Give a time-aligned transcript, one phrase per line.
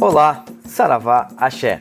[0.00, 1.80] Olá, Saravá, Axé.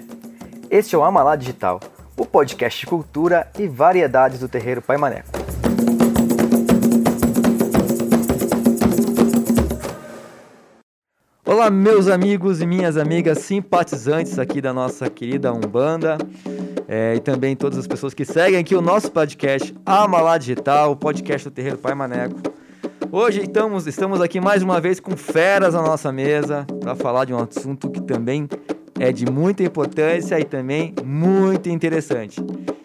[0.71, 1.79] Este é o Amalá Digital,
[2.18, 5.29] o podcast de cultura e variedades do terreiro Pai Maneco.
[11.45, 16.18] Olá, meus amigos e minhas amigas simpatizantes aqui da nossa querida Umbanda
[16.88, 20.95] é, e também todas as pessoas que seguem aqui o nosso podcast Amalá Digital, o
[20.95, 22.41] podcast do terreiro Pai Maneco.
[23.12, 27.34] Hoje estamos, estamos aqui mais uma vez com feras na nossa mesa para falar de
[27.34, 28.50] um assunto que também
[29.00, 32.44] é de muita importância e também muito interessante.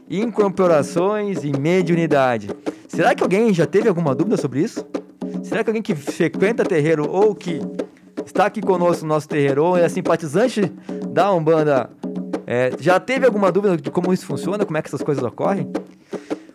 [0.09, 2.51] Incorporações e mediunidade.
[2.87, 4.87] Será que alguém já teve alguma dúvida sobre isso?
[5.43, 7.61] Será que alguém que frequenta terreiro ou que
[8.25, 10.73] está aqui conosco no nosso terreiro ou é simpatizante
[11.11, 11.91] da Umbanda
[12.47, 15.71] é, já teve alguma dúvida de como isso funciona, como é que essas coisas ocorrem?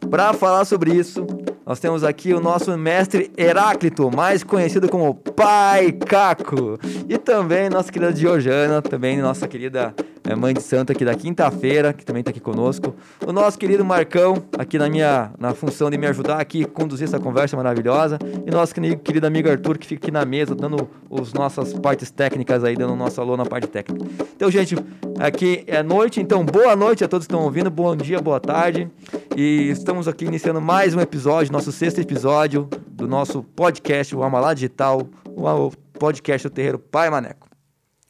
[0.10, 1.26] Para falar sobre isso,
[1.68, 6.80] nós temos aqui o nosso mestre Heráclito, mais conhecido como Pai Caco.
[7.10, 9.94] E também nossa querida Georgiana, também nossa querida
[10.28, 12.94] é, mãe de santo aqui da quinta-feira, que também está aqui conosco.
[13.26, 17.20] O nosso querido Marcão, aqui na minha na função de me ajudar aqui, conduzir essa
[17.20, 18.20] conversa maravilhosa.
[18.46, 22.64] E nosso querido amigo Arthur, que fica aqui na mesa, dando as nossas partes técnicas
[22.64, 24.06] aí, dando o nosso alô na parte técnica.
[24.36, 24.76] Então, gente,
[25.18, 28.90] aqui é noite, então boa noite a todos que estão ouvindo, bom dia, boa tarde.
[29.36, 34.54] E estamos aqui iniciando mais um episódio, nosso sexto episódio do nosso podcast, o Amalá
[34.54, 37.48] Digital, o podcast do Terreiro Pai Maneco.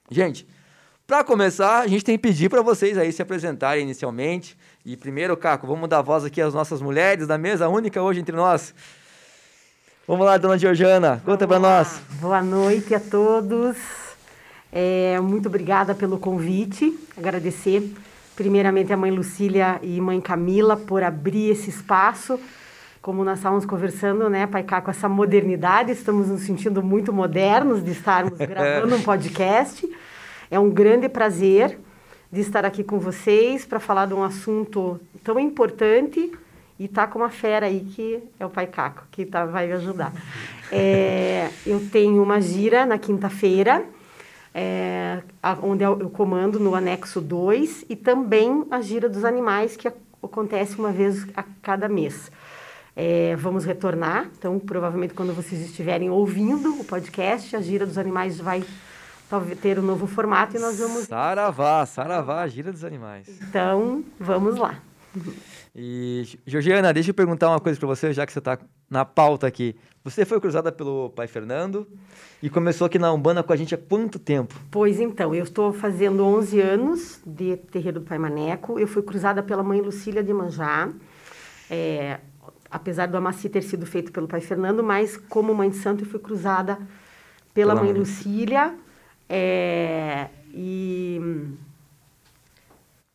[0.09, 0.48] Gente,
[1.08, 4.58] para começar, a gente tem que pedir para vocês aí se apresentarem inicialmente.
[4.86, 8.36] E primeiro, Caco, vamos dar voz aqui às nossas mulheres da mesa única hoje entre
[8.36, 8.75] nós.
[10.05, 12.02] Vamos lá, dona Georgiana, conta para nós.
[12.19, 13.78] Boa noite a todos.
[14.69, 16.94] É, muito obrigada pelo convite.
[17.17, 17.89] Agradecer
[18.35, 22.38] primeiramente a mãe Lucília e mãe Camila por abrir esse espaço.
[23.02, 27.81] Como nós estávamos conversando, né, Pai Cá, com essa modernidade, estamos nos sentindo muito modernos
[27.81, 29.89] de estarmos gravando um podcast.
[30.50, 31.78] É um grande prazer
[32.31, 36.31] de estar aqui com vocês para falar de um assunto tão importante
[36.80, 39.74] e tá com uma fera aí que é o Pai Caco, que tá, vai me
[39.74, 40.13] ajudar.
[40.72, 43.84] É, eu tenho uma gira na quinta-feira,
[44.53, 45.22] é,
[45.62, 49.88] onde eu comando no anexo 2 e também a gira dos animais que
[50.22, 52.31] acontece uma vez a cada mês.
[52.96, 58.40] É, vamos retornar, então provavelmente quando vocês estiverem ouvindo o podcast, a gira dos animais
[58.40, 58.64] vai
[59.62, 61.06] ter um novo formato e nós vamos.
[61.06, 63.28] Saravá, Saravá, gira dos animais.
[63.42, 64.82] Então, vamos lá.
[65.76, 68.58] E, Georgiana, deixa eu perguntar uma coisa para você, já que você está
[68.90, 69.76] na pauta aqui.
[70.04, 71.88] Você foi cruzada pelo pai Fernando
[72.42, 74.56] e começou aqui na Umbanda com a gente há quanto tempo?
[74.72, 78.80] Pois então, eu estou fazendo 11 anos de terreiro do Pai Maneco.
[78.80, 80.90] Eu fui cruzada pela mãe Lucília de Manjá.
[81.70, 82.20] É,
[82.72, 86.09] apesar do Amaci ter sido feito pelo pai Fernando, mas como mãe de santo eu
[86.09, 86.76] fui cruzada
[87.54, 88.74] pela, pela mãe, mãe Lucília.
[89.30, 91.20] É, e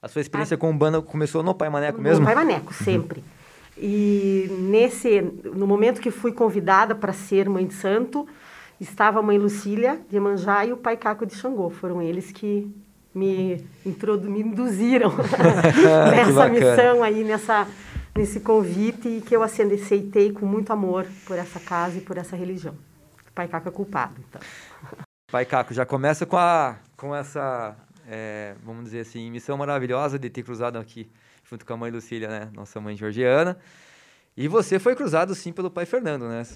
[0.03, 0.59] a sua experiência a...
[0.59, 2.21] com Umbanda começou no Pai Maneco mesmo?
[2.21, 3.23] No Pai Maneco, sempre.
[3.79, 5.21] E nesse,
[5.55, 8.27] no momento que fui convidada para ser mãe de santo,
[8.81, 11.71] estava a mãe Lucília de Manjá e o pai Caco de Xangô.
[11.71, 12.69] Foram eles que
[13.15, 15.13] me, introdu, me induziram
[16.11, 17.67] nessa missão aí, nessa,
[18.15, 22.35] nesse convite e que eu aceitei com muito amor por essa casa e por essa
[22.35, 22.75] religião.
[22.75, 24.41] O pai Caco é culpado, então.
[25.33, 27.75] Pai Caco, já começa com, a, com essa,
[28.07, 31.11] é, vamos dizer assim, missão maravilhosa de ter cruzado aqui
[31.51, 32.51] junto com a mãe Lucília, né?
[32.53, 33.57] Nossa mãe Georgiana.
[34.37, 36.47] E você foi cruzado, sim, pelo pai Fernando, né?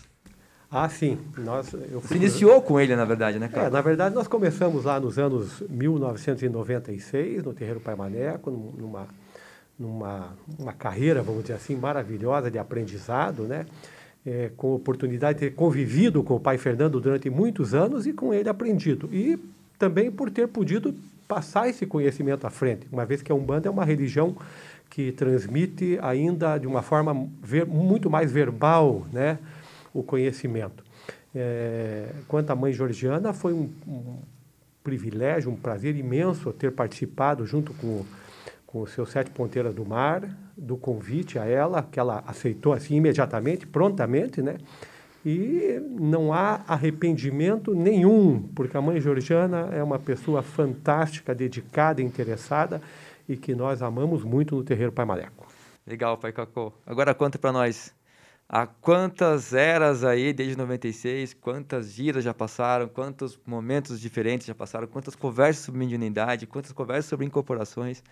[0.70, 1.18] Ah, sim.
[1.38, 3.68] Nós, eu Você iniciou com ele, na verdade, né, cara?
[3.68, 9.08] É, na verdade, nós começamos lá nos anos 1996, no Terreiro Pai Maneco, numa,
[9.78, 13.64] numa uma carreira, vamos dizer assim, maravilhosa de aprendizado, né?
[14.26, 18.12] É, com a oportunidade de ter convivido com o pai Fernando durante muitos anos e
[18.12, 19.08] com ele aprendido.
[19.12, 19.38] E
[19.78, 20.92] também por ter podido
[21.28, 24.36] passar esse conhecimento à frente, uma vez que a Umbanda é uma religião
[24.90, 29.38] que transmite ainda de uma forma ver, muito mais verbal né,
[29.92, 30.84] o conhecimento.
[31.34, 34.16] É, quanto à mãe Georgiana, foi um, um,
[34.82, 38.04] privilégio, um prazer imenso ter participado junto com,
[38.66, 40.22] com o seu Sete Ponteiras do Mar,
[40.56, 44.56] do convite a ela, que ela aceitou assim imediatamente, prontamente, né?
[45.24, 52.80] E não há arrependimento nenhum, porque a mãe Georgiana é uma pessoa fantástica, dedicada, interessada
[53.28, 55.46] e que nós amamos muito no terreiro Pai Maleco.
[55.86, 56.72] Legal, Pai Cacô.
[56.84, 57.92] Agora conta para nós,
[58.48, 64.86] há quantas eras aí, desde 96, quantas giras já passaram, quantos momentos diferentes já passaram,
[64.86, 68.02] quantas conversas sobre mediunidade, quantas conversas sobre incorporações,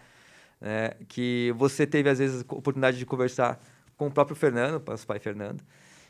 [0.64, 3.61] né, que você teve, às vezes, a oportunidade de conversar
[3.99, 5.62] com o próprio Fernando, o pai Fernando.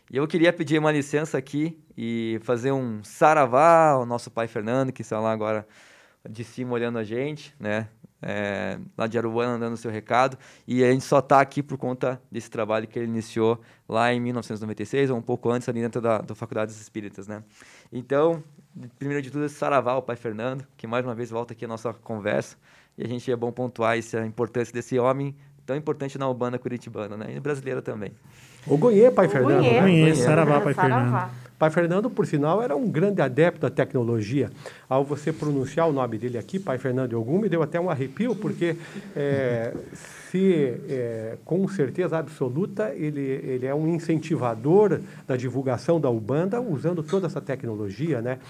[0.09, 4.93] E eu queria pedir uma licença aqui e fazer um saravá ao nosso pai Fernando,
[4.93, 5.67] que está lá agora
[6.29, 7.89] de cima olhando a gente, né?
[8.23, 10.39] É, lá de Aruana dando seu recado.
[10.69, 14.21] E a gente só está aqui por conta desse trabalho que ele iniciou lá em
[14.21, 17.43] 1996, ou um pouco antes, ali dentro da, da Faculdade dos Espíritas, né?
[17.93, 18.43] Então,
[18.99, 21.93] primeiro de tudo, Saravá, o pai Fernando, que mais uma vez volta aqui a nossa
[21.93, 22.56] conversa.
[22.96, 25.35] E a gente é bom pontuar essa importância desse homem
[25.67, 27.35] tão importante na Ubanda Curitibana, né?
[27.37, 28.12] E brasileira também.
[28.67, 29.62] O Gonhê, pai Fernando.
[29.62, 30.14] Gonhê, né?
[30.14, 31.31] Saravá, pai Fernando.
[31.56, 34.50] Pai Fernando, por sinal, era um grande adepto da tecnologia.
[34.88, 38.35] Ao você pronunciar o nome dele aqui, Pai Fernando Ogum, me deu até um arrepio,
[38.35, 38.76] porque
[39.14, 39.73] é,
[40.31, 47.02] se, é, com certeza absoluta, ele, ele é um incentivador da divulgação da Ubanda, usando
[47.02, 48.41] toda essa tecnologia, né?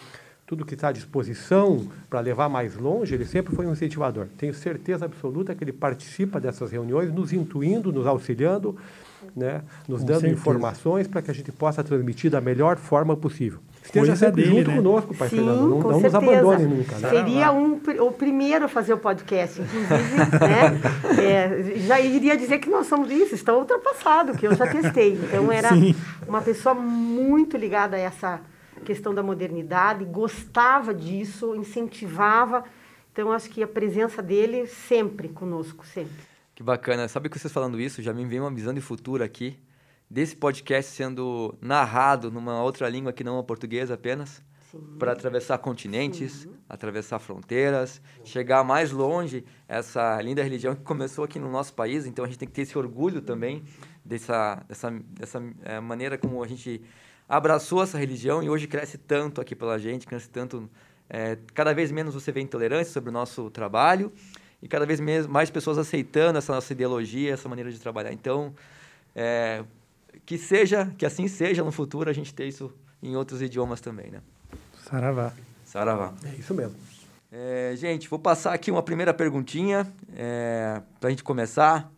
[0.47, 4.27] Tudo que está à disposição para levar mais longe, ele sempre foi um incentivador.
[4.37, 8.77] Tenho certeza absoluta que ele participa dessas reuniões, nos intuindo, nos auxiliando,
[9.35, 10.41] né, nos Com dando certeza.
[10.41, 13.59] informações para que a gente possa transmitir da melhor forma possível.
[13.83, 14.77] Esteja Coisa sempre dele, junto né?
[14.77, 15.61] conosco, Pai Sim, Fernando.
[15.61, 16.99] Não, não nos abandone nunca.
[16.99, 17.11] Né?
[17.11, 20.17] Seria um, o primeiro a fazer o podcast, inclusive.
[20.41, 20.81] né?
[21.25, 25.15] É, já iria dizer que nós somos isso, está ultrapassado, que eu já testei.
[25.15, 25.95] Então, era Sim.
[26.27, 28.41] uma pessoa muito ligada a essa
[28.85, 32.65] questão da modernidade, gostava disso, incentivava.
[33.13, 36.23] Então, acho que a presença dele sempre conosco, sempre.
[36.55, 37.09] Que bacana.
[37.09, 39.59] Sabe que vocês falando isso, já me veio uma visão de futuro aqui,
[40.09, 44.43] desse podcast sendo narrado numa outra língua que não a portuguesa apenas,
[44.99, 46.55] para atravessar continentes, Sim.
[46.69, 52.25] atravessar fronteiras, chegar mais longe, essa linda religião que começou aqui no nosso país, então
[52.25, 53.65] a gente tem que ter esse orgulho também
[54.05, 56.83] dessa, dessa, dessa é, maneira como a gente
[57.29, 60.69] abraçou essa religião e hoje cresce tanto aqui pela gente, cresce tanto...
[61.09, 64.11] É, cada vez menos você vê intolerância sobre o nosso trabalho,
[64.63, 68.13] e cada vez mais pessoas aceitando essa nossa ideologia, essa maneira de trabalhar.
[68.13, 68.55] Então,
[69.15, 69.63] é,
[70.25, 72.73] que seja, que assim seja no futuro, a gente ter isso
[73.03, 74.23] em outros idiomas também, né?
[74.89, 75.35] Saravá.
[75.67, 76.15] Saravá.
[76.25, 76.77] É isso mesmo.
[77.31, 81.93] É, gente, vou passar aqui uma primeira perguntinha é, para a gente começar.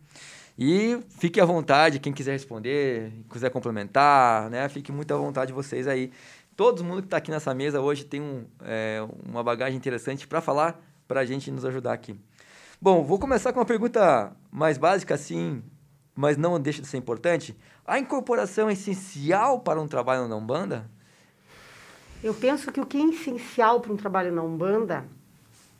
[0.57, 4.67] E fique à vontade, quem quiser responder, quiser complementar, né?
[4.69, 6.11] Fique muito à vontade vocês aí.
[6.55, 10.41] Todo mundo que está aqui nessa mesa hoje tem um, é, uma bagagem interessante para
[10.41, 12.19] falar, para a gente nos ajudar aqui.
[12.81, 15.61] Bom, vou começar com uma pergunta mais básica, assim,
[16.15, 17.55] mas não deixa de ser importante.
[17.85, 20.89] A incorporação é essencial para um trabalho na Umbanda?
[22.23, 25.05] Eu penso que o que é essencial para um trabalho na Umbanda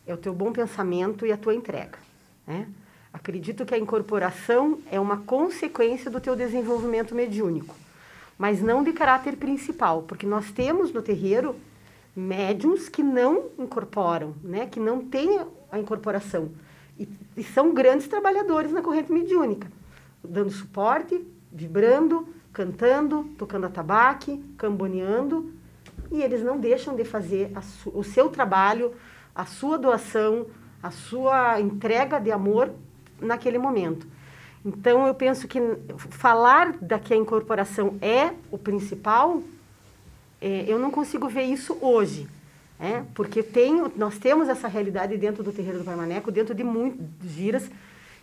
[0.05, 1.97] é o teu bom pensamento e a tua entrega.
[2.45, 2.67] Né?
[3.17, 7.75] Acredito que a incorporação é uma consequência do teu desenvolvimento mediúnico,
[8.37, 11.55] mas não de caráter principal, porque nós temos no terreiro
[12.15, 14.67] médiums que não incorporam, né?
[14.67, 15.41] que não têm
[15.71, 16.51] a incorporação.
[16.97, 19.67] E, e são grandes trabalhadores na corrente mediúnica,
[20.23, 21.19] dando suporte,
[21.51, 25.51] vibrando, cantando, tocando atabaque, camboneando,
[26.11, 27.51] e eles não deixam de fazer
[27.87, 28.93] o seu trabalho,
[29.33, 30.45] a sua doação,
[30.83, 32.71] a sua entrega de amor
[33.19, 34.07] naquele momento.
[34.65, 35.59] Então, eu penso que
[36.09, 39.41] falar da que a incorporação é o principal,
[40.41, 42.27] é, eu não consigo ver isso hoje.
[42.79, 46.63] É, porque tem, nós temos essa realidade dentro do terreiro do Pai Maneco, dentro de
[46.63, 47.71] muitos giras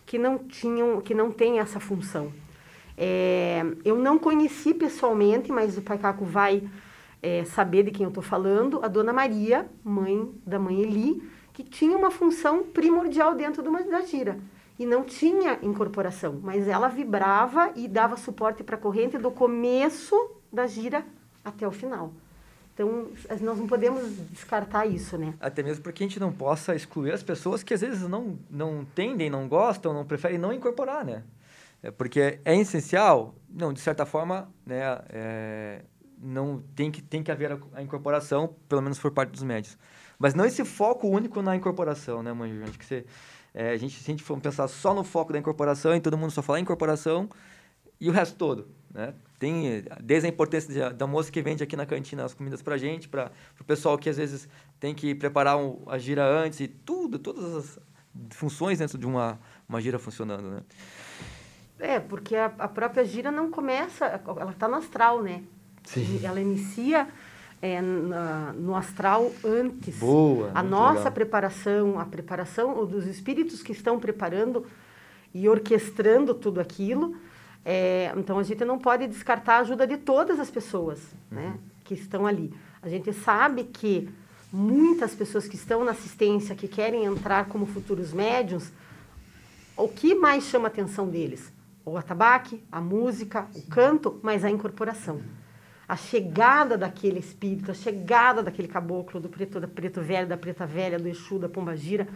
[0.07, 2.31] que não tinham, que não tem essa função.
[2.97, 6.63] É, eu não conheci pessoalmente, mas o Pai Caco vai
[7.23, 11.23] é, saber de quem eu estou falando, a Dona Maria, mãe da mãe Eli,
[11.53, 14.39] que tinha uma função primordial dentro de uma, da gira
[14.79, 20.15] e não tinha incorporação, mas ela vibrava e dava suporte para a corrente do começo
[20.53, 21.05] da gira
[21.45, 22.13] até o final.
[22.75, 23.09] Então,
[23.41, 25.35] nós não podemos descartar isso, né?
[25.39, 28.85] Até mesmo porque a gente não possa excluir as pessoas que às vezes não, não
[28.97, 31.23] tendem, não gostam, não preferem não incorporar, né?
[31.81, 35.83] É porque é essencial, não, de certa forma, né, é,
[36.19, 39.79] não tem que, tem que haver a, a, incorporação, pelo menos por parte dos médios.
[40.19, 42.65] Mas não esse foco único na incorporação, né, Manjo?
[42.65, 43.05] Acho que você,
[43.55, 46.19] é, a gente, se a gente for pensar só no foco da incorporação e todo
[46.19, 47.31] mundo só falar incorporação
[48.01, 49.15] e o resto todo, né?
[49.39, 53.09] Tem desde a importância da moça que vende aqui na cantina as comidas para gente,
[53.09, 53.31] para
[53.61, 54.49] o pessoal que às vezes
[54.81, 57.79] tem que preparar um, a gira antes e tudo, todas as
[58.31, 60.63] funções dentro de uma, uma gira funcionando, né?
[61.79, 65.43] É, porque a, a própria gira não começa, ela está no astral, né?
[65.85, 66.21] Sim.
[66.25, 67.09] Ela inicia
[67.65, 69.99] é, na, no astral antes.
[69.99, 70.51] Boa.
[70.55, 71.13] A nossa legal.
[71.13, 74.67] preparação, a preparação dos espíritos que estão preparando
[75.33, 77.17] e orquestrando tudo aquilo
[77.65, 81.01] é, então a gente não pode descartar a ajuda de todas as pessoas
[81.33, 81.39] uhum.
[81.39, 82.53] né, que estão ali.
[82.83, 84.11] A gente sabe que
[84.53, 88.71] muitas pessoas que estão na assistência, que querem entrar como futuros médiums,
[89.77, 91.51] o que mais chama a atenção deles?
[91.85, 95.23] O atabaque, a música, o canto, mas a incorporação.
[95.95, 100.67] A chegada daquele espírito, a chegada daquele caboclo, do preto, da preto velho, da preta
[100.67, 102.09] velha, do Exu, da pombagira,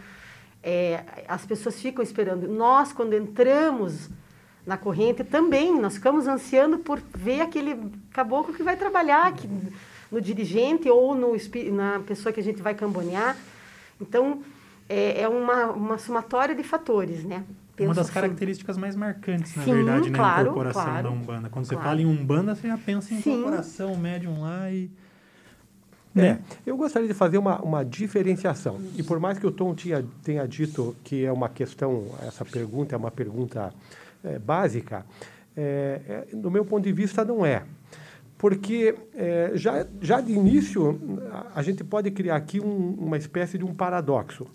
[0.60, 2.48] é, as pessoas ficam esperando.
[2.48, 4.10] Nós, quando entramos
[4.66, 9.32] na corrente, também nós ficamos ansiando por ver aquele caboclo que vai trabalhar
[10.10, 11.36] no dirigente ou no,
[11.72, 13.36] na pessoa que a gente vai cambonear.
[14.00, 14.42] Então,
[14.88, 17.44] é, é uma, uma somatória de fatores, né?
[17.78, 18.14] Penso uma das assim.
[18.14, 21.48] características mais marcantes, na Sim, verdade, na claro, incorporação claro, da Umbanda.
[21.48, 21.82] Quando claro.
[21.82, 23.30] você fala em Umbanda, você já pensa em Sim.
[23.30, 24.90] incorporação, médium lá e...
[26.16, 26.40] É, né?
[26.66, 28.80] eu gostaria de fazer uma, uma diferenciação.
[28.96, 32.96] E por mais que o Tom tinha, tenha dito que é uma questão, essa pergunta
[32.96, 33.72] é uma pergunta
[34.24, 35.06] é, básica,
[35.56, 37.62] é, é, do meu ponto de vista, não é.
[38.36, 40.98] Porque é, já, já de início,
[41.54, 44.46] a gente pode criar aqui um, uma espécie de um paradoxo.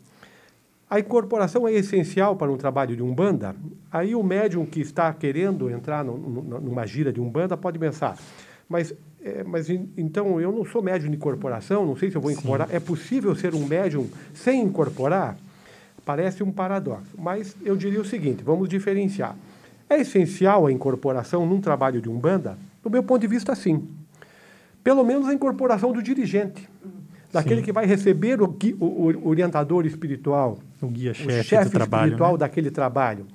[0.94, 3.56] A incorporação é essencial para um trabalho de umbanda.
[3.92, 8.16] Aí o médium que está querendo entrar no, no, numa gira de umbanda pode pensar,
[8.70, 12.30] mas, é, mas então eu não sou médium de incorporação, não sei se eu vou
[12.30, 12.68] incorporar.
[12.68, 12.76] Sim.
[12.76, 15.36] É possível ser um médium sem incorporar?
[16.06, 19.36] Parece um paradoxo, mas eu diria o seguinte: vamos diferenciar.
[19.90, 22.56] É essencial a incorporação num trabalho de umbanda?
[22.84, 23.90] Do meu ponto de vista, sim.
[24.84, 26.70] Pelo menos a incorporação do dirigente,
[27.34, 27.66] daquele Sim.
[27.66, 32.38] que vai receber o, o, orientador espiritual, o guia-chefe o chefe espiritual né?
[32.38, 33.26] daquele trabalho.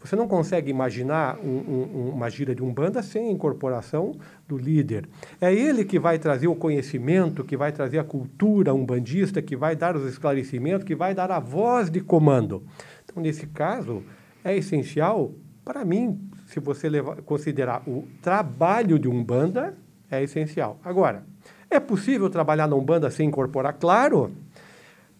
[0.00, 4.12] Você não consegue imaginar um, um, uma gira de umbanda sem a incorporação
[4.46, 5.08] do líder.
[5.40, 9.74] É ele que vai trazer o conhecimento, que vai trazer a cultura umbandista, que vai
[9.74, 12.64] dar os esclarecimentos, que vai dar a voz de comando.
[13.04, 14.02] Então, nesse caso,
[14.44, 15.32] é essencial,
[15.64, 19.74] para mim, se você levar, considerar o trabalho de umbanda,
[20.10, 20.78] é essencial.
[20.84, 21.24] Agora,
[21.76, 23.74] é possível trabalhar na umbanda sem incorporar?
[23.74, 24.32] Claro!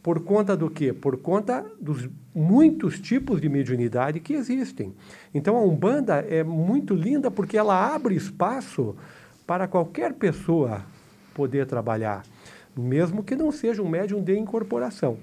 [0.03, 0.93] Por conta do quê?
[0.93, 4.95] Por conta dos muitos tipos de mediunidade que existem.
[5.33, 8.95] Então a Umbanda é muito linda porque ela abre espaço
[9.47, 10.83] para qualquer pessoa
[11.33, 12.23] poder trabalhar,
[12.77, 15.17] mesmo que não seja um médium de incorporação.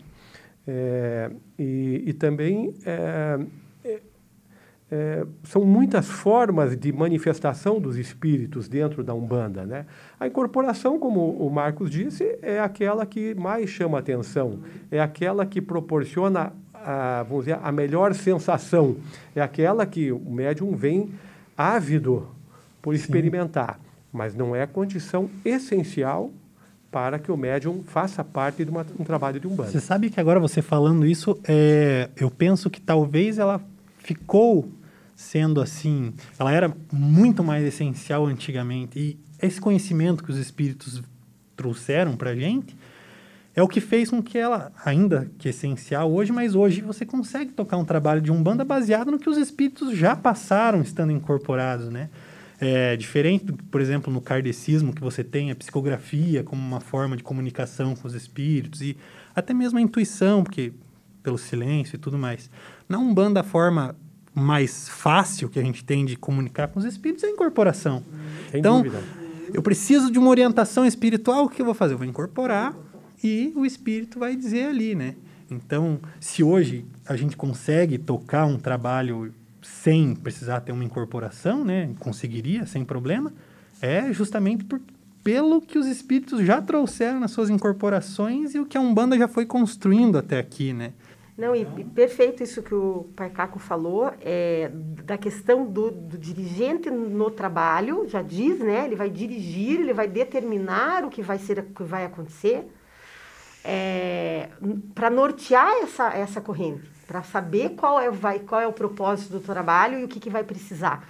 [0.68, 3.40] É, e, e, também é,
[4.92, 9.66] é, são muitas formas de manifestação dos espíritos dentro da Umbanda.
[9.66, 9.86] Né?
[10.20, 14.60] A incorporação, como o Marcos disse, é aquela que mais chama atenção,
[14.92, 18.98] é aquela que proporciona a, vamos dizer, a melhor sensação,
[19.34, 21.14] é aquela que o médium vem
[21.56, 22.28] ávido
[22.82, 23.82] por experimentar, Sim.
[24.12, 26.32] mas não é condição essencial
[26.92, 29.72] para que o médium faça parte de uma, um trabalho de umbanda.
[29.72, 33.62] Você sabe que agora você falando isso, é, eu penso que talvez ela
[34.00, 34.68] ficou
[35.22, 39.00] sendo assim, ela era muito mais essencial antigamente.
[39.00, 41.02] E esse conhecimento que os espíritos
[41.56, 42.76] trouxeram para a gente
[43.56, 47.52] é o que fez com que ela, ainda que essencial hoje, mas hoje você consegue
[47.52, 52.10] tocar um trabalho de umbanda baseado no que os espíritos já passaram estando incorporados, né?
[52.60, 57.24] É, diferente, por exemplo, no kardecismo, que você tem a psicografia como uma forma de
[57.24, 58.98] comunicação com os espíritos e
[59.36, 60.74] até mesmo a intuição, porque
[61.22, 62.50] pelo silêncio e tudo mais.
[62.88, 63.96] Na Umbanda, a forma
[64.34, 68.04] mais fácil que a gente tem de comunicar com os espíritos é a incorporação.
[68.50, 69.04] Sem então, dúvida.
[69.54, 71.94] eu preciso de uma orientação espiritual, o que eu vou fazer?
[71.94, 72.76] Eu vou incorporar
[73.24, 75.16] e o espírito vai dizer ali, né?
[75.50, 81.90] Então, se hoje a gente consegue tocar um trabalho sem precisar ter uma incorporação, né?
[82.00, 83.34] Conseguiria sem problema,
[83.82, 84.80] é justamente por,
[85.24, 89.28] pelo que os espíritos já trouxeram nas suas incorporações e o que a Umbanda já
[89.28, 90.94] foi construindo até aqui, né?
[91.42, 94.70] Não, e, e perfeito isso que o Caco falou, é,
[95.04, 98.86] da questão do, do, dirigente no trabalho, já diz, né?
[98.86, 102.72] Ele vai dirigir, ele vai determinar o que vai ser, o que vai acontecer,
[103.64, 104.50] é,
[104.94, 109.40] para nortear essa, essa corrente, para saber qual é, vai, qual é o propósito do
[109.40, 111.10] trabalho e o que, que vai precisar.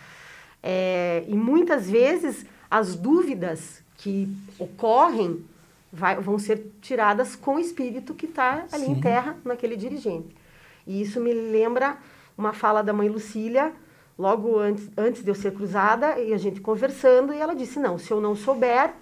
[0.63, 5.43] É, e muitas vezes as dúvidas que ocorrem
[5.91, 8.91] vai, vão ser tiradas com o espírito que está ali Sim.
[8.93, 10.35] em terra, naquele dirigente.
[10.87, 11.97] E isso me lembra
[12.37, 13.73] uma fala da mãe Lucília,
[14.17, 17.97] logo antes, antes de eu ser cruzada, e a gente conversando, e ela disse: Não,
[17.97, 18.93] se eu não souber,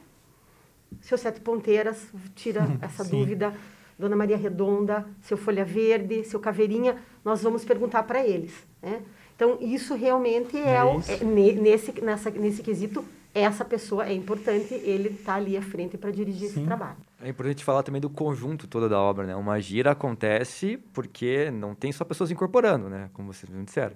[1.01, 3.19] seu Sete Ponteiras, tira essa Sim.
[3.19, 3.53] dúvida.
[3.97, 8.53] Dona Maria Redonda, seu Folha Verde, seu Caveirinha, nós vamos perguntar para eles.
[8.81, 9.01] Né?
[9.35, 11.23] Então, isso realmente é, é, o, é
[11.55, 16.49] nesse, nessa, nesse quesito essa pessoa é importante, ele está ali à frente para dirigir
[16.49, 16.59] Sim.
[16.59, 16.97] esse trabalho.
[17.21, 19.35] É importante falar também do conjunto todo da obra, né?
[19.35, 23.09] Uma gira acontece porque não tem só pessoas incorporando, né?
[23.13, 23.95] Como vocês me disseram.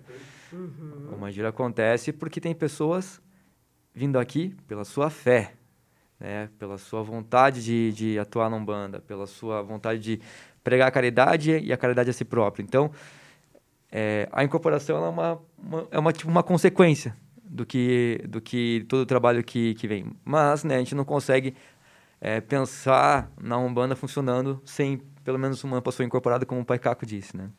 [0.51, 1.15] Uhum.
[1.17, 3.21] Uma gira acontece porque tem pessoas
[3.93, 5.53] vindo aqui pela sua fé,
[6.19, 6.49] né?
[6.59, 10.21] Pela sua vontade de, de atuar na Umbanda, pela sua vontade de
[10.63, 12.63] pregar a caridade e a caridade a si próprio.
[12.63, 12.91] Então,
[13.91, 17.15] é, a incorporação é uma, uma, é uma, tipo, uma consequência
[17.53, 20.11] do que, do que todo o trabalho que, que vem.
[20.25, 21.55] Mas né, a gente não consegue
[22.19, 27.05] é, pensar na Umbanda funcionando sem pelo menos uma pessoa incorporada, como o Pai Caco
[27.05, 27.49] disse, né?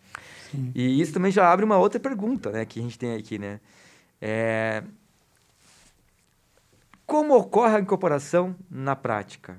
[0.51, 0.71] Sim.
[0.75, 3.59] E isso também já abre uma outra pergunta, né, que a gente tem aqui, né?
[4.21, 4.83] É...
[7.07, 9.59] Como ocorre a incorporação na prática?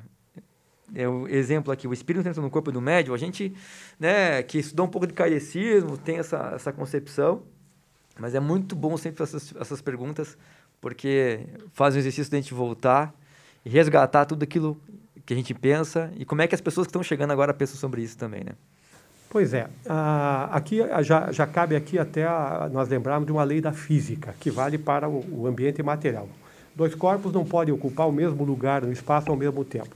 [0.94, 3.56] É o exemplo aqui, o espírito entra no corpo do médium, a gente,
[4.00, 7.42] né, que estudou um pouco de kardecismo, tem essa, essa concepção,
[8.20, 10.38] mas é muito bom sempre essas, essas perguntas,
[10.82, 11.42] porque
[11.74, 13.14] faz o exercício de a gente voltar
[13.66, 14.78] e resgatar tudo aquilo
[15.26, 17.78] que a gente pensa e como é que as pessoas que estão chegando agora pensam
[17.78, 18.52] sobre isso também, né?
[19.30, 23.60] Pois é, uh, aqui já, já cabe aqui até a, nós lembrarmos de uma lei
[23.60, 26.30] da física que vale para o, o ambiente material.
[26.76, 29.96] Dois corpos não podem ocupar o mesmo lugar no espaço ao mesmo tempo.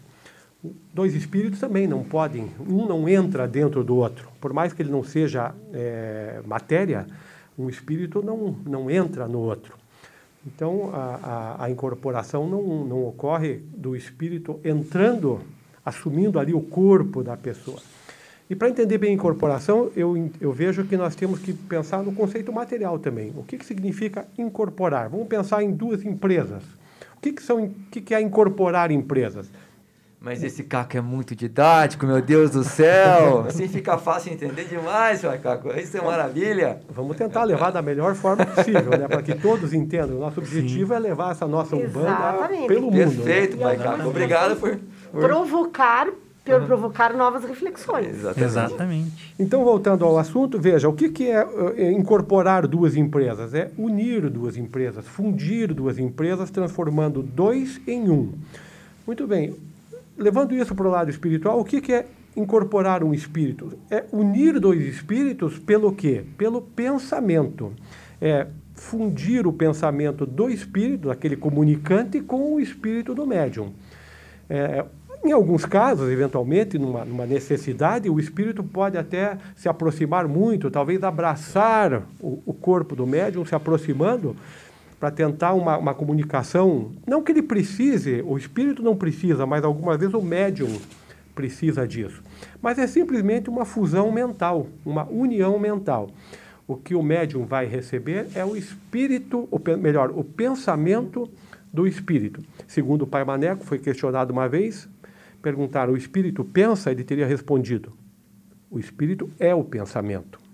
[0.94, 4.28] Dois espíritos também não podem, um não entra dentro do outro.
[4.42, 7.06] Por mais que ele não seja é, matéria,
[7.60, 9.76] um espírito não, não entra no outro.
[10.48, 15.42] Então, a, a, a, incorporação não, não ocorre do espírito entrando,
[15.86, 17.80] assumindo ali o corpo da pessoa.
[18.50, 22.52] E para entender bem incorporação, eu, eu vejo que nós temos que pensar no conceito
[22.52, 23.32] material também.
[23.36, 25.10] O que, que significa incorporar?
[25.10, 26.64] Vamos pensar em duas empresas.
[27.18, 29.52] O que, que, são, o que, que é incorporar empresas?
[30.22, 33.46] Mas esse Caco é muito didático, meu Deus do céu.
[33.48, 35.70] Assim fica fácil entender demais, Caco.
[35.80, 36.82] Isso é maravilha.
[36.90, 39.08] Vamos tentar levar da melhor forma possível, né?
[39.08, 40.18] Para que todos entendam.
[40.18, 40.96] O nosso objetivo Sim.
[40.96, 42.98] é levar essa nossa Umbanda pelo mundo.
[42.98, 43.06] Né?
[43.06, 43.64] Perfeito, né?
[43.64, 44.10] pai Caco.
[44.10, 44.78] Obrigado por,
[45.12, 45.22] por...
[45.22, 46.08] Provocar
[46.44, 48.08] por provocar novas reflexões.
[48.08, 48.44] Exatamente.
[48.44, 49.36] Exatamente.
[49.38, 51.48] Então, voltando ao assunto, veja, o que, que é,
[51.78, 53.54] é, incorporar duas empresas?
[53.54, 58.34] É unir duas empresas, fundir duas empresas, transformando dois em um.
[59.06, 59.56] Muito bem,
[60.20, 63.74] levando isso para o lado espiritual, o que, que é incorporar um espírito?
[63.90, 66.24] É unir dois espíritos pelo quê?
[66.38, 67.74] Pelo pensamento.
[68.22, 73.74] É fundir o pensamento do espírito, aquele comunicante, com o espírito do médium.
[74.50, 74.86] É,
[75.24, 81.04] em alguns casos, eventualmente, numa, numa, necessidade, o espírito pode até se aproximar muito, talvez
[81.04, 84.36] abraçar o, o corpo do médium, se aproximando,
[85.00, 86.92] para tentar uma, uma comunicação.
[87.08, 90.80] Não que ele precise, o espírito não precisa, mas algumas vezes o médium
[91.34, 92.22] precisa disso.
[92.62, 96.10] Mas é simplesmente uma fusão mental, uma união mental.
[96.68, 101.30] O que o médium vai receber é o espírito, ou melhor, o pensamento
[101.72, 102.44] do espírito.
[102.68, 104.88] Segundo o pai Maneco, foi questionado uma vez,
[105.42, 106.92] perguntaram: o espírito pensa?
[106.92, 107.94] Ele teria respondido:
[108.70, 110.49] o espírito é o pensamento.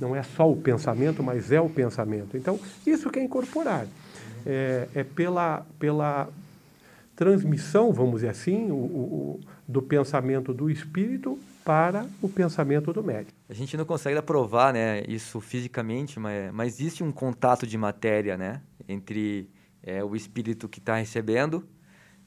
[0.00, 2.36] Não é só o pensamento, mas é o pensamento.
[2.36, 3.86] Então, isso que é incorporar.
[4.44, 6.28] É, é pela, pela
[7.16, 13.32] transmissão, vamos dizer assim, o, o, do pensamento do espírito para o pensamento do médium.
[13.48, 18.36] A gente não consegue provar né, isso fisicamente, mas, mas existe um contato de matéria
[18.36, 19.50] né, entre
[19.82, 21.66] é, o espírito que está recebendo,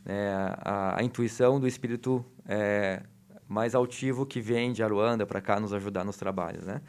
[0.04, 0.30] né,
[0.62, 3.02] a, a, intuição do espírito é,
[3.48, 6.66] mais altivo que vem de Aruanda para cá nos ajudar nos trabalhos.
[6.66, 6.82] Né?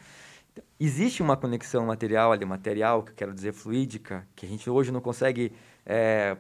[0.79, 4.91] Existe uma conexão material ali, material, que eu quero dizer fluídica, que a gente hoje
[4.91, 5.53] não consegue
[5.85, 6.37] é,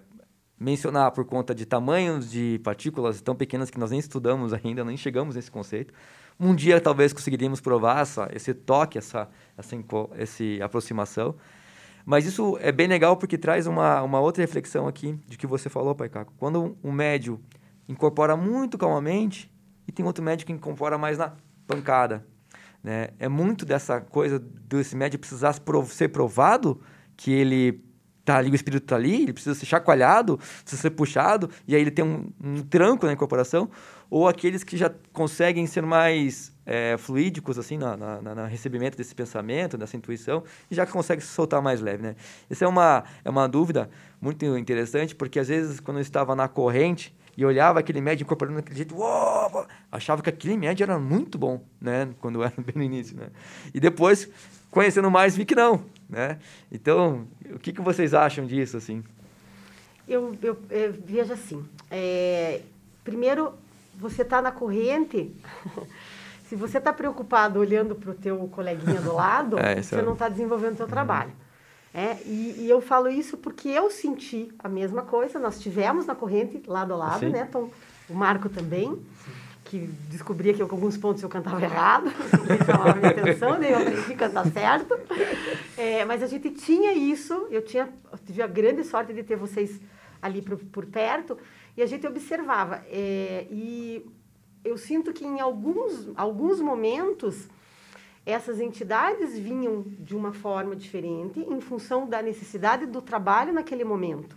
[0.58, 4.96] mencionar por conta de tamanhos de partículas tão pequenas que nós nem estudamos ainda, nem
[4.96, 5.92] chegamos nesse conceito.
[6.38, 9.76] Um dia talvez conseguiríamos provar essa, esse toque, essa, essa,
[10.16, 11.34] essa aproximação.
[12.04, 15.68] Mas isso é bem legal porque traz uma, uma outra reflexão aqui de que você
[15.68, 16.32] falou, Pai Caco.
[16.38, 17.40] Quando um médio
[17.86, 19.52] incorpora muito calmamente
[19.86, 21.34] e tem outro médio que incorpora mais na
[21.66, 22.26] pancada.
[22.82, 23.08] Né?
[23.18, 25.54] É muito dessa coisa desse médium precisar
[25.88, 26.80] ser provado
[27.16, 27.84] que ele
[28.24, 31.80] tá ali, o espírito está ali, ele precisa ser chacoalhado, precisa ser puxado, e aí
[31.80, 33.70] ele tem um, um tranco na incorporação,
[34.08, 39.96] ou aqueles que já conseguem ser mais é, fluídicos, assim, na, recebimento desse pensamento, dessa
[39.96, 42.16] intuição, e já conseguem se soltar mais leve, né?
[42.48, 43.90] Essa é uma, é uma dúvida
[44.20, 48.58] muito interessante, porque às vezes, quando eu estava na corrente, e olhava aquele médio incorporando
[48.58, 52.10] daquele jeito, uou, achava que aquele médio era muito bom, né?
[52.20, 53.28] Quando era bem no início, né?
[53.72, 54.28] E depois,
[54.70, 56.38] conhecendo mais, vi que não, né?
[56.70, 59.02] Então, o que, que vocês acham disso, assim?
[60.06, 62.60] Eu, eu, eu vejo assim, é,
[63.02, 63.54] primeiro,
[63.98, 65.34] você está na corrente...
[66.50, 70.02] Se você está preocupado olhando para o teu coleguinha do lado, é, você é...
[70.02, 71.30] não está desenvolvendo o seu trabalho.
[71.92, 75.38] É, e, e, eu falo isso porque eu senti a mesma coisa.
[75.38, 77.30] Nós tivemos na corrente lado a lado, Sim.
[77.30, 77.46] né?
[77.48, 77.70] Então,
[78.08, 79.32] o Marco também, Sim.
[79.64, 82.06] que descobria que eu, com alguns pontos eu cantava errado,
[82.48, 84.98] me chamava a minha atenção, daí eu aprendi a cantar certo.
[85.76, 89.36] É, mas a gente tinha isso, eu, tinha, eu tive a grande sorte de ter
[89.36, 89.80] vocês
[90.22, 91.38] ali por, por perto,
[91.76, 92.84] e a gente observava.
[92.88, 94.06] É, e
[94.64, 97.48] eu sinto que em alguns, alguns momentos
[98.24, 104.36] essas entidades vinham de uma forma diferente em função da necessidade do trabalho naquele momento.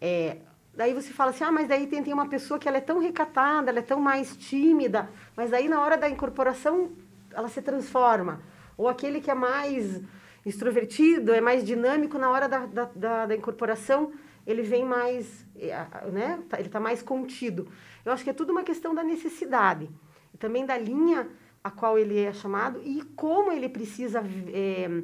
[0.00, 0.38] É,
[0.74, 2.98] daí você fala assim, ah, mas daí tem, tem uma pessoa que ela é tão
[2.98, 6.90] recatada, ela é tão mais tímida, mas daí na hora da incorporação
[7.32, 8.40] ela se transforma.
[8.76, 10.00] Ou aquele que é mais
[10.44, 14.12] extrovertido, é mais dinâmico, na hora da, da, da, da incorporação
[14.48, 15.76] ele vem mais, é,
[16.10, 17.68] né, tá, ele está mais contido.
[18.02, 19.90] Eu acho que é tudo uma questão da necessidade.
[20.32, 21.28] E também da linha
[21.68, 25.02] a qual ele é chamado e como ele precisa é,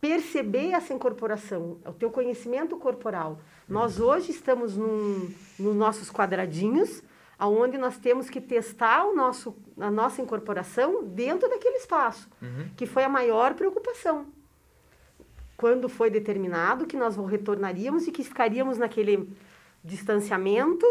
[0.00, 3.40] perceber essa incorporação, o teu conhecimento corporal.
[3.68, 7.02] Nós hoje estamos num, nos nossos quadradinhos,
[7.38, 12.68] aonde nós temos que testar o nosso, a nossa incorporação dentro daquele espaço, uhum.
[12.76, 14.26] que foi a maior preocupação.
[15.56, 19.28] Quando foi determinado que nós retornaríamos e que ficaríamos naquele
[19.82, 20.86] distanciamento,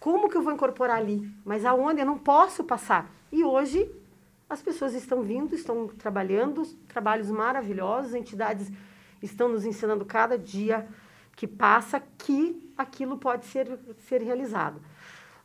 [0.00, 1.30] como que eu vou incorporar ali?
[1.44, 3.10] Mas aonde eu não posso passar?
[3.30, 3.90] E hoje
[4.48, 8.70] as pessoas estão vindo, estão trabalhando, trabalhos maravilhosos, entidades
[9.22, 10.86] estão nos ensinando cada dia
[11.34, 14.80] que passa que aquilo pode ser, ser realizado.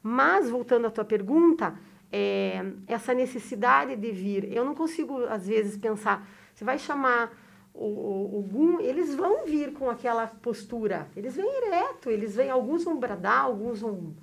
[0.03, 1.75] Mas, voltando à tua pergunta,
[2.11, 7.31] é, essa necessidade de vir, eu não consigo, às vezes, pensar, você vai chamar
[7.73, 12.49] o, o, o Gum, eles vão vir com aquela postura, eles vêm ereto, eles vêm,
[12.49, 14.13] alguns vão bradar, alguns vão,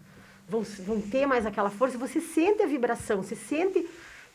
[0.48, 3.88] vão, vão ter mais aquela força, você sente a vibração, você sente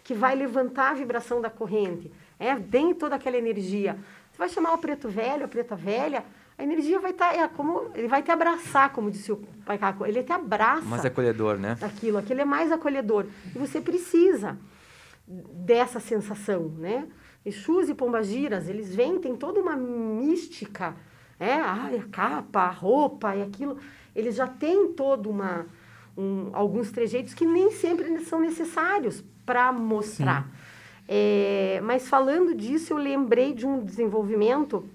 [0.03, 2.11] que vai levantar a vibração da corrente.
[2.39, 3.97] É, tem toda aquela energia.
[4.31, 6.23] Você vai chamar o preto velho, a preta velha,
[6.57, 9.77] a energia vai estar, tá, é, como ele vai te abraçar, como disse o pai
[9.77, 10.85] Caco, ele te abraça.
[10.85, 11.77] Mais acolhedor, né?
[11.81, 13.25] Aquilo, aquilo é mais acolhedor.
[13.55, 14.57] E você precisa
[15.27, 17.07] dessa sensação, né?
[17.45, 20.95] Exus e pombagiras, eles vêm, tem toda uma mística,
[21.39, 23.79] é, ai, a capa, a roupa e aquilo,
[24.15, 25.65] eles já têm todo uma
[26.15, 30.47] um, alguns trejeitos que nem sempre são necessários para mostrar.
[31.07, 34.87] É, mas falando disso, eu lembrei de um desenvolvimento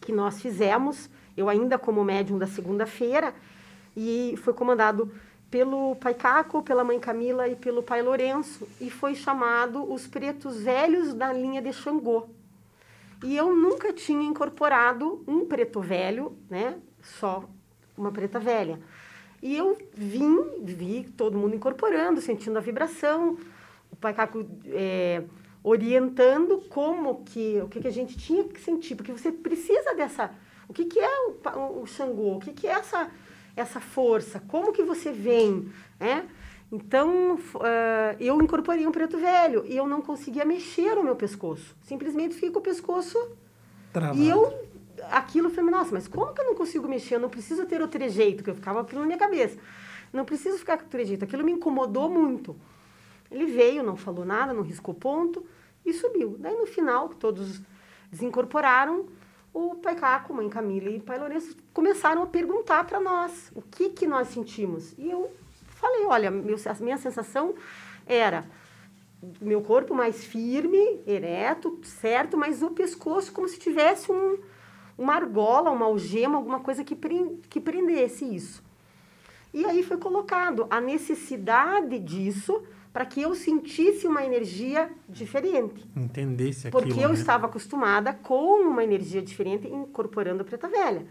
[0.00, 3.34] que nós fizemos, eu ainda como médium da segunda-feira,
[3.96, 5.10] e foi comandado
[5.50, 10.60] pelo pai Caco, pela mãe Camila e pelo pai Lourenço, e foi chamado Os Pretos
[10.60, 12.28] Velhos da linha de Xangô.
[13.24, 16.76] E eu nunca tinha incorporado um preto velho, né?
[17.02, 17.44] Só
[17.96, 18.78] uma preta velha.
[19.42, 23.36] E eu vim, vi todo mundo incorporando, sentindo a vibração,
[23.90, 25.22] o Pai Caco é,
[25.62, 30.30] orientando como que, o que, que a gente tinha que sentir, porque você precisa dessa,
[30.68, 33.10] o que, que é o, o Xangô, o que, que é essa,
[33.56, 36.28] essa força, como que você vem, né?
[36.70, 41.74] Então, uh, eu incorporei um preto velho e eu não conseguia mexer o meu pescoço.
[41.82, 43.18] Simplesmente fica o pescoço
[43.90, 44.20] Travado.
[44.20, 44.68] e eu
[45.10, 47.14] aquilo, eu falei, nossa, mas como que eu não consigo mexer?
[47.14, 49.58] Eu não preciso ter o trejeito, que eu ficava aquilo na minha cabeça.
[50.12, 51.24] Não preciso ficar com o trejeito.
[51.24, 52.56] Aquilo me incomodou muito.
[53.30, 55.44] Ele veio, não falou nada, não riscou ponto
[55.84, 56.36] e subiu.
[56.38, 57.60] Daí, no final, que todos
[58.10, 59.06] desincorporaram,
[59.52, 63.90] o pai Caco, mãe Camila e pai Lourenço começaram a perguntar para nós o que,
[63.90, 64.94] que nós sentimos.
[64.98, 65.30] E eu
[65.68, 67.54] falei, olha, meu, a minha sensação
[68.06, 68.46] era
[69.40, 74.38] meu corpo mais firme, ereto, certo, mas o pescoço como se tivesse um,
[74.96, 76.96] uma argola, uma algema, alguma coisa que,
[77.48, 78.62] que prendesse isso.
[79.52, 82.62] E aí foi colocado a necessidade disso
[82.98, 85.88] para que eu sentisse uma energia diferente.
[85.94, 87.14] Entendesse aquilo, Porque eu né?
[87.14, 91.06] estava acostumada com uma energia diferente incorporando a preta velha.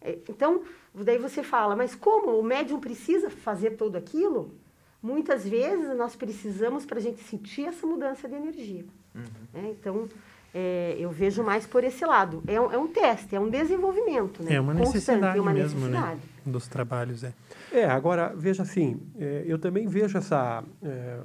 [0.00, 4.52] É, então, daí você fala, mas como o médium precisa fazer tudo aquilo?
[5.00, 8.84] Muitas vezes nós precisamos para a gente sentir essa mudança de energia.
[9.14, 9.22] Uhum.
[9.54, 10.08] É, então,
[10.54, 12.42] é, eu vejo mais por esse lado.
[12.46, 14.54] É um, é um teste, é um desenvolvimento, né?
[14.54, 15.86] É uma Constante, necessidade uma mesmo, né?
[15.88, 16.20] necessidade.
[16.20, 16.52] né?
[16.52, 17.32] Dos trabalhos, é.
[17.72, 20.62] É, agora, veja assim, é, eu também vejo essa...
[20.82, 21.20] É,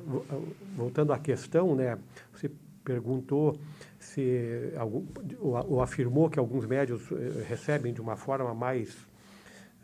[0.75, 1.97] voltando à questão, né?
[2.33, 2.49] Você
[2.83, 3.59] perguntou
[3.99, 4.71] se...
[4.77, 5.05] Algum,
[5.39, 8.95] ou, ou afirmou que alguns médios é, recebem de uma forma mais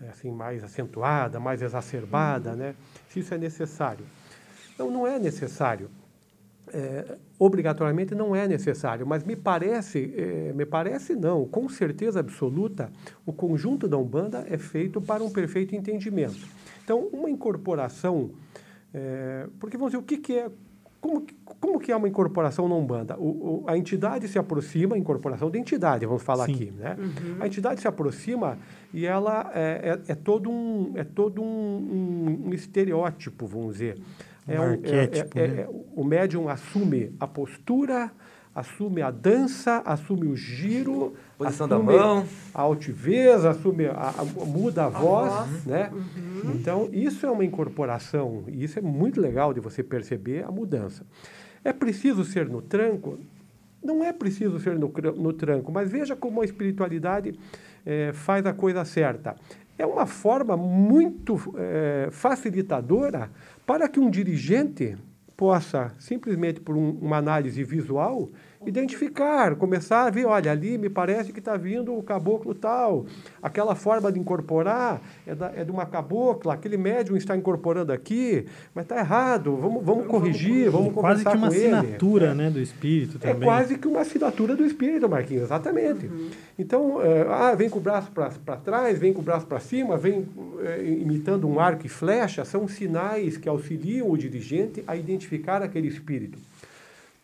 [0.01, 2.55] é, assim mais acentuada, mais exacerbada, uhum.
[2.55, 2.75] né?
[3.09, 4.05] Se isso é necessário.
[4.77, 5.89] Não, não é necessário
[6.73, 12.91] é, obrigatoriamente não é necessário, mas me parece, é, me parece não, com certeza absoluta,
[13.25, 16.47] o conjunto da Umbanda é feito para um perfeito entendimento.
[16.83, 18.31] Então, uma incorporação,
[18.93, 20.49] é, porque vamos dizer, o que, que é,
[20.99, 21.25] como,
[21.59, 23.17] como que é uma incorporação na Umbanda?
[23.19, 26.53] O, o, a entidade se aproxima, a incorporação de entidade, vamos falar Sim.
[26.53, 26.95] aqui, né?
[26.97, 27.37] Uhum.
[27.39, 28.57] A entidade se aproxima
[28.93, 33.99] e ela é, é, é todo um, é todo um, um, um estereótipo, vamos dizer.
[34.47, 35.61] É um, arquétipo, é, é, né?
[35.61, 38.11] é, o médium assume a postura,
[38.53, 44.83] assume a dança, assume o giro, posição da mão, a altivez, assume a, a muda
[44.83, 45.89] a, a voz, voz, né?
[45.91, 46.51] Uhum.
[46.55, 51.05] Então isso é uma incorporação e isso é muito legal de você perceber a mudança.
[51.63, 53.17] É preciso ser no tranco?
[53.83, 57.37] Não é preciso ser no, no tranco, mas veja como a espiritualidade
[57.85, 59.35] é, faz a coisa certa.
[59.77, 63.29] É uma forma muito é, facilitadora
[63.65, 64.97] para que um dirigente
[65.35, 68.29] possa, simplesmente por um, uma análise visual,
[68.65, 73.05] identificar, começar a ver, olha, ali me parece que está vindo o caboclo tal,
[73.41, 78.45] aquela forma de incorporar é, da, é de uma cabocla, aquele médium está incorporando aqui,
[78.73, 81.49] mas está errado, vamos, vamos corrigir, vamos conversar com ele.
[81.49, 82.33] Quase que uma assinatura é.
[82.33, 83.35] né, do espírito também.
[83.35, 86.05] É quase que uma assinatura do espírito, Marquinhos, exatamente.
[86.05, 86.29] Uhum.
[86.57, 89.97] Então, é, ah, vem com o braço para trás, vem com o braço para cima,
[89.97, 90.25] vem
[90.63, 95.87] é, imitando um arco e flecha, são sinais que auxiliam o dirigente a identificar aquele
[95.87, 96.37] espírito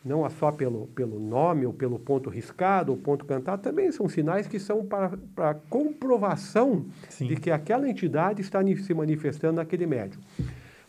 [0.04, 4.48] não só pelo, pelo nome ou pelo ponto riscado ou ponto cantado, também são sinais
[4.48, 7.28] que são para, para comprovação Sim.
[7.28, 10.22] de que aquela entidade está se manifestando naquele médium.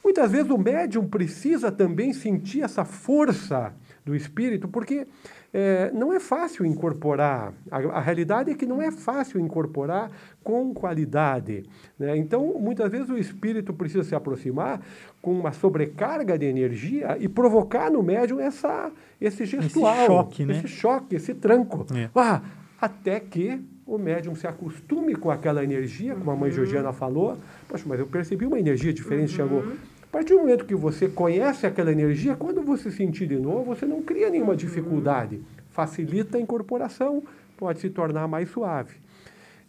[0.03, 3.75] Muitas vezes o médium precisa também sentir essa força
[4.11, 5.07] do espírito, porque
[5.55, 7.53] é, não é fácil incorporar.
[7.71, 10.11] A, a, realidade é que não é fácil incorporar
[10.43, 11.65] com qualidade.
[11.99, 12.17] Né?
[12.17, 14.81] Então, muitas vezes o espírito precisa se aproximar
[15.23, 20.57] com uma sobrecarga de energia e provocar no médium essa, esse gestual, esse choque, né?
[20.57, 21.87] esse, choque, esse tranco.
[21.95, 22.11] É.
[22.15, 22.43] Ah,
[22.81, 26.57] até que o médium se acostume com aquela energia, como a mãe uhum.
[26.57, 27.39] Georgiana falou.
[27.69, 29.49] Poxa, mas eu percebi uma energia diferente, uhum.
[29.49, 29.73] chegou.
[30.11, 33.87] A partir do momento que você conhece aquela energia, quando você sentir de novo, você
[33.87, 35.41] não cria nenhuma dificuldade.
[35.71, 37.23] Facilita a incorporação,
[37.57, 38.97] pode se tornar mais suave.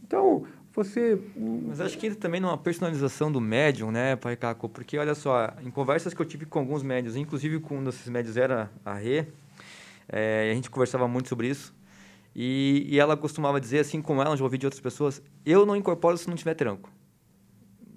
[0.04, 1.22] Então, você.
[1.68, 4.68] Mas acho que entra também numa personalização do médium, né, Pai Caco?
[4.68, 8.10] Porque, olha só, em conversas que eu tive com alguns médios, inclusive com um desses
[8.10, 9.28] médios era a Rê,
[10.10, 11.72] é, a gente conversava muito sobre isso.
[12.36, 15.76] E, e ela costumava dizer, assim como ela, já ouvi de outras pessoas, eu não
[15.76, 16.90] incorporo se não tiver tranco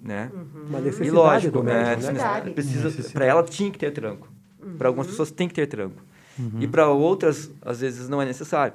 [0.05, 0.31] né?
[0.31, 0.65] Uhum.
[0.69, 2.51] Uma necessidade e lógico, do médico, né?
[2.53, 4.31] Precisa, para ela tinha que ter tranco.
[4.61, 4.77] Uhum.
[4.77, 6.01] Para algumas pessoas tem que ter tranco.
[6.37, 6.61] Uhum.
[6.61, 8.73] E para outras, às vezes, não é necessário.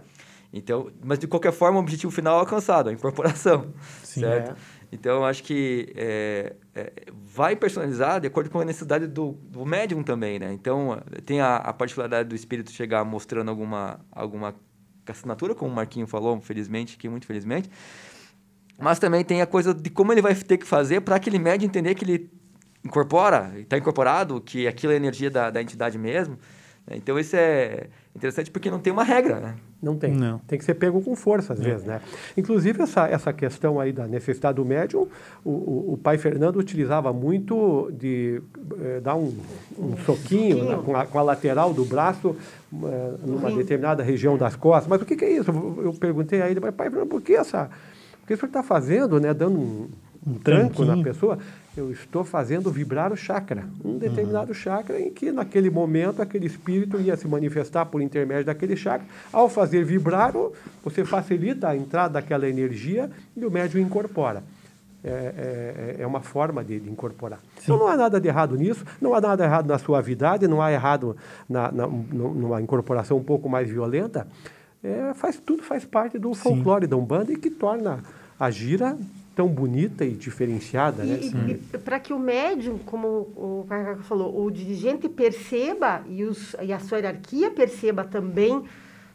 [0.52, 4.50] Então, mas de qualquer forma, o objetivo final é alcançado, a incorporação, Sim, certo?
[4.50, 4.80] É.
[4.92, 10.02] Então, acho que é, é, vai personalizar de acordo com a necessidade do, do médium
[10.02, 10.52] também, né?
[10.52, 14.52] Então, tem a, a particularidade do espírito chegar mostrando alguma, alguma
[15.06, 17.70] assinatura, como o Marquinho falou, felizmente, que muito felizmente,
[18.80, 21.66] mas também tem a coisa de como ele vai ter que fazer para aquele médio
[21.66, 22.30] entender que ele
[22.84, 26.38] incorpora, está incorporado, que aquilo é energia da, da entidade mesmo.
[26.86, 26.96] Né?
[26.96, 29.54] Então isso é interessante porque não tem uma regra, né?
[29.82, 30.12] Não tem.
[30.12, 30.38] Não.
[30.40, 32.02] Tem que ser pego com força, às vezes, né?
[32.36, 35.08] Inclusive, essa, essa questão aí da necessidade do médium,
[35.42, 38.42] o, o, o pai Fernando utilizava muito de
[38.78, 39.34] eh, dar um,
[39.78, 42.36] um soquinho né, com, a, com, a, lateral do braço
[42.74, 43.56] eh, numa Sim.
[43.56, 44.86] determinada região das costas.
[44.86, 45.50] Mas o que, que é isso?
[45.50, 47.70] Eu perguntei a ele, pai Fernando, por que essa
[48.30, 49.88] que o senhor está fazendo, né, dando um,
[50.24, 51.36] um tranco na pessoa,
[51.76, 54.54] eu estou fazendo vibrar o chakra, um determinado uhum.
[54.54, 59.04] chakra em que naquele momento aquele espírito ia se manifestar por intermédio daquele chakra.
[59.32, 60.32] Ao fazer vibrar,
[60.84, 64.44] você facilita a entrada daquela energia e o médium incorpora.
[65.02, 67.40] É, é, é uma forma de, de incorporar.
[67.56, 67.62] Sim.
[67.64, 70.70] Então não há nada de errado nisso, não há nada errado na suavidade, não há
[70.70, 71.16] errado
[71.48, 74.26] na, na, numa incorporação um pouco mais violenta.
[74.82, 76.90] É, faz, tudo faz parte do folclore Sim.
[76.90, 78.02] da Umbanda e que torna
[78.38, 78.98] a gira
[79.36, 81.18] tão bonita e diferenciada, né?
[81.22, 81.58] e, né?
[81.84, 86.78] para que o médium, como o Cacaco falou, o dirigente perceba e, os, e, a
[86.78, 88.64] sua hierarquia perceba também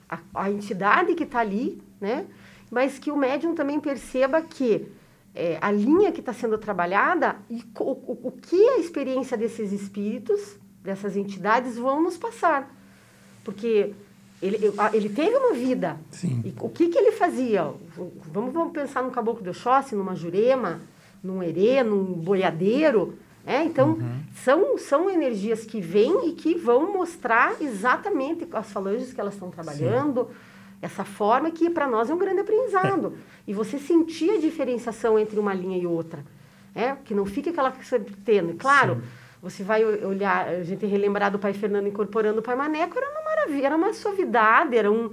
[0.09, 2.25] a, a entidade que está ali, né?
[2.71, 4.87] Mas que o médium também perceba que
[5.33, 9.71] é, a linha que está sendo trabalhada e o, o, o que a experiência desses
[9.71, 12.73] espíritos, dessas entidades vão nos passar.
[13.43, 13.93] Porque
[14.41, 15.97] ele, ele teve uma vida.
[16.11, 16.41] Sim.
[16.45, 17.71] E o que, que ele fazia?
[18.31, 20.81] Vamos, vamos pensar num caboclo de Oxóssi, numa jurema,
[21.23, 23.17] num herê, num boiadeiro.
[23.45, 24.19] É, então, uhum.
[24.33, 29.51] são, são energias que vêm e que vão mostrar exatamente as falanges que elas estão
[29.51, 30.35] trabalhando, Sim.
[30.81, 33.13] essa forma que para nós é um grande aprendizado.
[33.15, 33.51] É.
[33.51, 36.23] E você sentir a diferenciação entre uma linha e outra.
[36.73, 38.55] É, que não fique aquela sempre tendo.
[38.55, 39.01] Claro, Sim.
[39.41, 43.24] você vai olhar, a gente relembrar do pai Fernando incorporando o pai Maneco, era uma
[43.63, 45.11] era uma suavidade, era, um,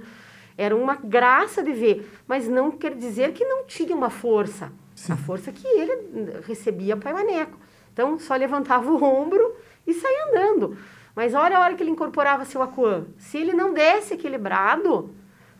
[0.57, 2.09] era uma graça de ver.
[2.27, 4.71] Mas não quer dizer que não tinha uma força.
[4.95, 5.13] Sim.
[5.13, 7.57] A força que ele recebia Pai Maneco.
[7.91, 10.77] Então, só levantava o ombro e saía andando.
[11.15, 13.05] Mas olha a hora que ele incorporava seu Aquan.
[13.17, 15.13] Se ele não desse equilibrado,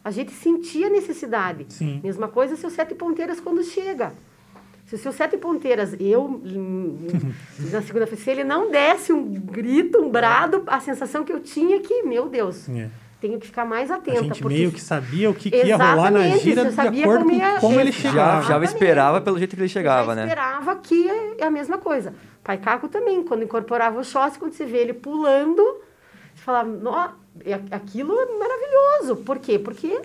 [0.04, 1.66] a gente sentia necessidade.
[1.70, 2.02] Sim.
[2.04, 4.14] Mesma coisa se o Sete Ponteiras quando chega.
[4.86, 6.42] Se o seu Sete Ponteiras, eu,
[7.72, 11.78] na segunda-feira, se ele não desse um grito, um brado, a sensação que eu tinha
[11.78, 12.90] é que, meu Deus, é.
[13.20, 14.20] tenho que ficar mais atenta.
[14.20, 14.58] A gente porque...
[14.58, 17.80] meio que sabia o que, que ia rolar na gira de acordo como com como
[17.80, 18.42] ele chegava.
[18.44, 20.24] Já, já esperava pelo jeito que ele chegava, já né?
[20.24, 22.14] esperava que é a mesma coisa.
[22.44, 25.64] Pai Caco também, quando incorporava o shot, quando você vê ele pulando,
[26.36, 26.68] Você fala,
[27.72, 29.24] aquilo é maravilhoso.
[29.24, 29.58] Por quê?
[29.58, 30.02] Porque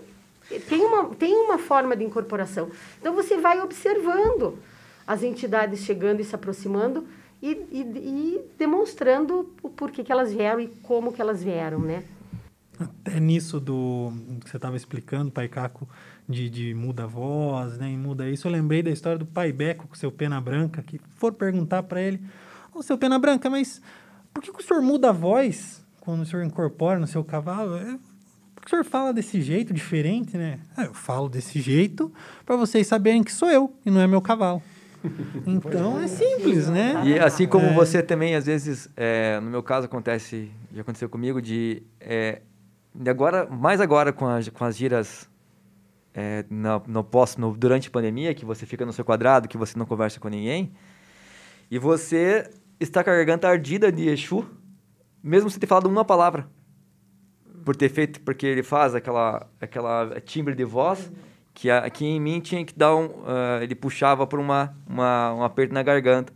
[0.69, 2.71] tem uma, tem uma forma de incorporação.
[3.01, 4.59] Então você vai observando
[5.07, 7.07] as entidades chegando e se aproximando
[7.43, 12.03] e, e, e demonstrando o porquê que elas vieram e como que elas vieram, né?
[12.79, 15.89] Até nisso do que você estava explicando, Pai Caco,
[16.29, 19.51] de, de muda a voz, né, e muda isso, eu lembrei da história do Pai
[19.51, 22.21] Beco com seu pena branca, que for perguntar para ele,
[22.73, 23.83] oh, seu pena branca, mas
[24.33, 27.99] por que, que o senhor muda a voz quando o senhor incorpora no seu cavalo?
[28.69, 30.59] O senhor fala desse jeito diferente, né?
[30.77, 32.13] Ah, eu falo desse jeito
[32.45, 34.63] para vocês saberem que sou eu e não é meu cavalo.
[35.47, 37.03] Então é simples, né?
[37.03, 37.73] E assim como é.
[37.73, 42.43] você também, às vezes, é, no meu caso acontece, já aconteceu comigo, de, é,
[43.09, 45.27] agora, mais agora com, a, com as giras
[46.13, 49.57] é, no, no, pós, no, durante a pandemia, que você fica no seu quadrado, que
[49.57, 50.75] você não conversa com ninguém,
[51.71, 54.45] e você está com a garganta ardida de Exu,
[55.23, 56.58] mesmo sem ter falado uma palavra.
[57.69, 61.13] Por ter feito, porque ele faz aquela, aquela timbre de voz
[61.53, 63.09] que aqui em mim tinha que dar um.
[63.09, 66.33] Uh, ele puxava por uma, uma, um aperto na garganta.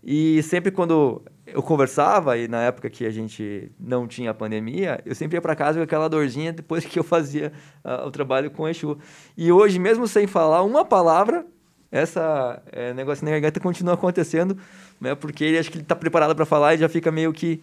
[0.00, 5.12] E sempre quando eu conversava, e na época que a gente não tinha pandemia, eu
[5.12, 7.52] sempre ia para casa com aquela dorzinha depois que eu fazia
[7.84, 8.96] uh, o trabalho com o Exu.
[9.36, 11.44] E hoje, mesmo sem falar uma palavra,
[11.90, 14.56] essa é, negócio na garganta continua acontecendo,
[15.00, 17.60] né, porque ele acho que ele está preparado para falar e já fica meio que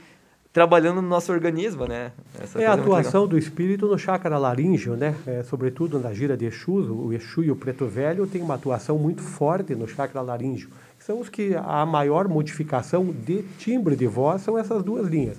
[0.58, 2.12] trabalhando no nosso organismo, né?
[2.42, 5.14] Essa é a atuação do espírito no chakra laríngeo, né?
[5.28, 8.98] É, sobretudo na gira de Exu, o Exu e o Preto Velho tem uma atuação
[8.98, 10.70] muito forte no chakra laríngeo.
[10.98, 15.38] São os que a maior modificação de timbre de voz são essas duas linhas.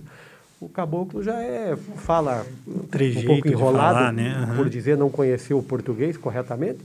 [0.61, 2.87] O caboclo já é fala um
[3.27, 4.47] pouco enrolado, falar, né?
[4.49, 4.57] uhum.
[4.57, 6.79] por dizer não conhecer o português corretamente,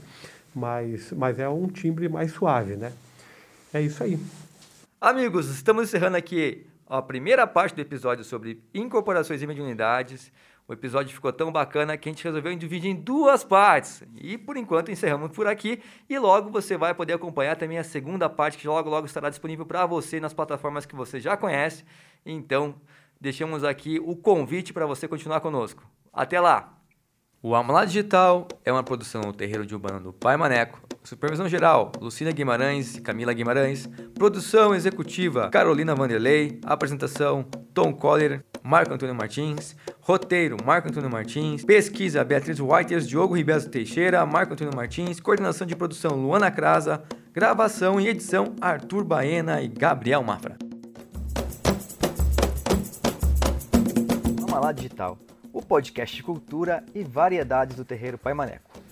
[0.52, 2.90] mas, mas é um timbre mais suave, né?
[3.72, 4.18] É isso aí.
[5.00, 6.66] Amigos, estamos encerrando aqui
[6.98, 10.32] a primeira parte do episódio sobre incorporações e mediunidades.
[10.66, 14.02] O episódio ficou tão bacana que a gente resolveu dividir em duas partes.
[14.16, 15.82] E por enquanto encerramos por aqui.
[16.08, 19.66] E logo você vai poder acompanhar também a segunda parte, que logo logo estará disponível
[19.66, 21.84] para você nas plataformas que você já conhece.
[22.24, 22.76] Então,
[23.20, 25.82] deixamos aqui o convite para você continuar conosco.
[26.12, 26.83] Até lá!
[27.46, 30.80] O Alma Digital é uma produção do Terreiro de Urbano do Pai Maneco.
[31.02, 33.86] Supervisão geral, Lucina Guimarães e Camila Guimarães.
[34.14, 36.58] Produção executiva, Carolina Vanderlei.
[36.64, 37.42] Apresentação,
[37.74, 39.76] Tom Coller, Marco Antônio Martins.
[40.00, 41.62] Roteiro, Marco Antônio Martins.
[41.62, 45.20] Pesquisa, Beatriz Whiters, Diogo Ribeiro Teixeira, Marco Antônio Martins.
[45.20, 47.02] Coordenação de produção, Luana Crasa.
[47.30, 50.56] Gravação e edição, Arthur Baena e Gabriel Mafra.
[54.50, 55.18] Alma Digital
[55.54, 58.83] o podcast cultura e variedades do terreiro Pai Maneco.